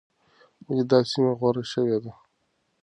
ولې 0.65 0.83
دا 0.91 0.99
سیمه 1.11 1.33
غوره 1.39 1.63
شوې 1.71 1.97
ده؟ 2.03 2.11